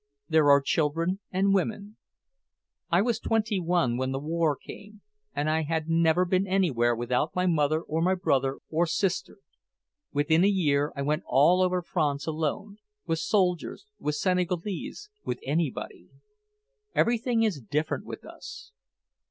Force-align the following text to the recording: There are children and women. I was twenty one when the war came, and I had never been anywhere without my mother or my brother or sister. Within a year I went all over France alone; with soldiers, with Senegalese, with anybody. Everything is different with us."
There 0.27 0.49
are 0.49 0.61
children 0.61 1.19
and 1.29 1.53
women. 1.53 1.97
I 2.89 3.03
was 3.03 3.19
twenty 3.19 3.59
one 3.59 3.97
when 3.97 4.11
the 4.11 4.17
war 4.19 4.55
came, 4.55 5.01
and 5.35 5.47
I 5.47 5.61
had 5.61 5.89
never 5.89 6.25
been 6.25 6.47
anywhere 6.47 6.95
without 6.95 7.35
my 7.35 7.45
mother 7.45 7.81
or 7.83 8.01
my 8.01 8.15
brother 8.15 8.57
or 8.71 8.87
sister. 8.87 9.37
Within 10.11 10.43
a 10.43 10.47
year 10.49 10.91
I 10.95 11.03
went 11.03 11.21
all 11.27 11.61
over 11.61 11.83
France 11.83 12.25
alone; 12.25 12.77
with 13.05 13.19
soldiers, 13.19 13.85
with 13.99 14.15
Senegalese, 14.15 15.11
with 15.23 15.37
anybody. 15.45 16.09
Everything 16.95 17.43
is 17.43 17.61
different 17.61 18.03
with 18.03 18.25
us." 18.25 18.71